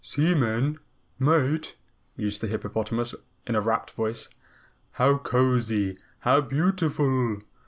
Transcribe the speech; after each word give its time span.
"Seaman? 0.03 0.79
Mate?" 1.19 1.75
mused 2.17 2.41
the 2.41 2.47
hippopotamus 2.47 3.13
in 3.45 3.53
a 3.53 3.61
rapt 3.61 3.91
voice. 3.91 4.29
"How 4.93 5.19
cozy, 5.19 5.95
how 6.21 6.41
beautiful!" 6.41 7.37